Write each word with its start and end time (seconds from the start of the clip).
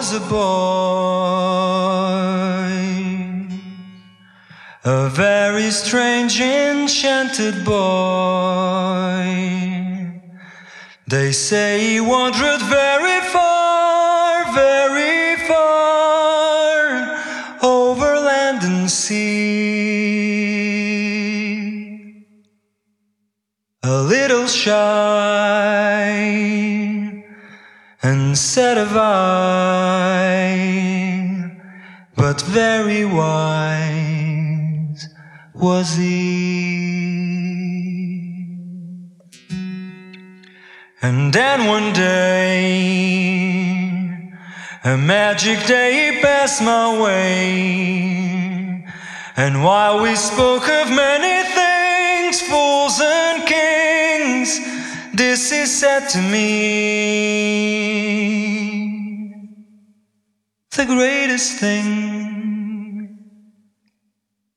was 0.00 0.14
a 0.14 0.20
boy, 0.20 0.40
a 4.84 5.10
very 5.10 5.70
strange, 5.70 6.40
enchanted 6.40 7.66
boy. 7.66 9.26
They 11.06 11.32
say 11.32 11.80
he 11.86 12.00
wandered 12.00 12.62
very 12.62 13.20
far, 13.34 14.54
very 14.54 15.36
far 15.50 16.86
over 17.62 18.18
land 18.20 18.62
and 18.62 18.90
sea. 18.90 19.50
A 23.82 24.00
little 24.14 24.46
shy 24.46 25.59
and 28.02 28.36
set 28.36 28.76
of 28.78 28.96
eye, 28.96 30.56
but 32.16 32.40
very 32.42 33.04
wise 33.04 35.08
was 35.54 35.94
he. 35.96 36.80
And 41.02 41.32
then 41.32 41.66
one 41.66 41.92
day, 41.92 43.20
a 44.84 44.96
magic 44.96 45.66
day 45.66 46.18
passed 46.22 46.62
my 46.62 47.02
way, 47.02 48.86
and 49.36 49.62
while 49.62 50.00
we 50.02 50.16
spoke 50.16 50.68
of 50.68 50.90
many 50.90 51.44
things, 51.48 52.40
fools 52.40 52.98
and 53.00 53.19
this 55.20 55.52
is 55.52 55.70
said 55.70 56.08
to 56.08 56.18
me. 56.18 56.40
The 60.70 60.86
greatest 60.86 61.58
thing 61.58 63.18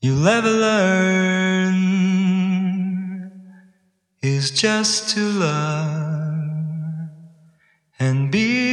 you'll 0.00 0.28
ever 0.28 0.50
learn 0.66 1.74
is 4.22 4.52
just 4.52 5.10
to 5.16 5.20
love 5.20 7.10
and 7.98 8.30
be 8.30 8.71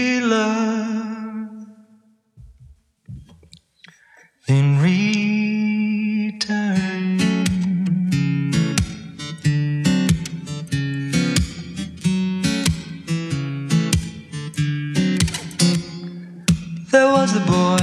was 17.31 17.35
a 17.35 17.45
boy, 17.45 17.77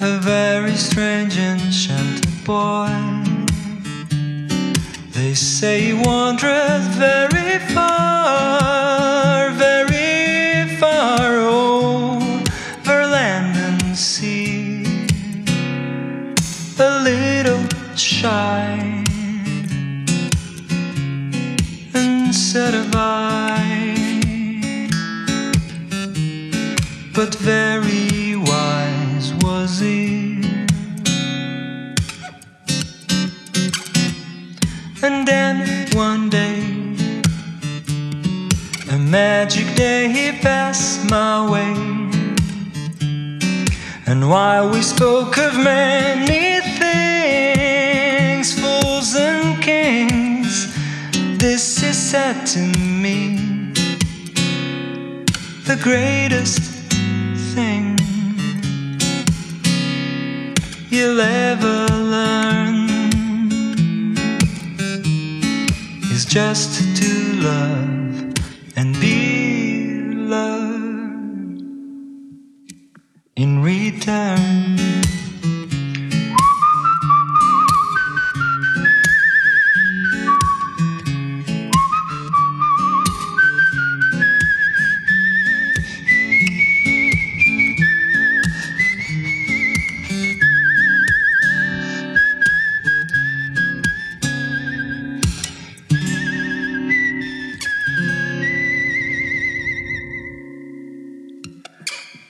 a 0.00 0.18
very 0.20 0.76
strange, 0.76 1.36
and 1.36 1.60
enchanted 1.60 2.44
boy. 2.44 2.88
They 5.12 5.34
say 5.34 5.80
he 5.80 5.94
wandered 5.94 6.82
very 6.98 7.58
far, 7.74 9.50
very 9.50 10.76
far 10.78 11.18
oh, 11.20 12.44
over 12.78 13.06
land 13.06 13.56
and 13.56 13.96
sea. 13.96 14.84
A 16.78 17.02
little 17.02 17.64
shy 17.96 19.04
and 21.94 22.34
of 22.74 22.94
but 27.24 27.36
very 27.36 28.34
wise 28.34 29.32
was 29.44 29.78
he. 29.78 30.42
And 35.06 35.28
then 35.28 35.56
one 35.94 36.30
day, 36.30 36.64
a 38.90 38.98
magic 38.98 39.68
day 39.76 40.08
he 40.08 40.32
passed 40.40 41.08
my 41.08 41.48
way. 41.48 41.74
And 44.06 44.28
while 44.28 44.68
we 44.72 44.82
spoke 44.82 45.38
of 45.38 45.54
many 45.54 46.60
things, 46.80 48.46
fools 48.60 49.14
and 49.14 49.62
kings, 49.62 50.74
this 51.38 51.84
is 51.84 51.96
said 51.96 52.44
to 52.54 52.58
me 52.58 53.36
the 55.68 55.78
greatest 55.80 56.71
you'll 61.02 61.20
ever 61.20 61.86
learn 62.16 62.88
is 66.14 66.24
just 66.24 66.96
to 66.96 67.10
love 67.42 68.32
and 68.76 68.94
be 69.00 70.14
loved 70.14 71.60
in 73.34 73.60
return. 73.60 75.01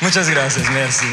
Muchas 0.00 0.28
gracias, 0.30 0.70
merci. 0.70 1.06